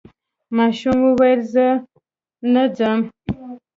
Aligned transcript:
ماشوم 0.55 0.97
وویل 1.03 1.41
چې 1.43 1.47
زه 1.53 1.67
نه 2.53 2.63
ځم. 2.77 2.99